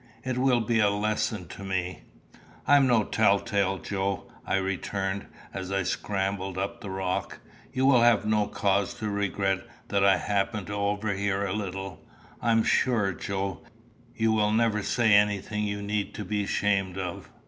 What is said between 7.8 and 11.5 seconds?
will have no cause to regret that I happened to overhear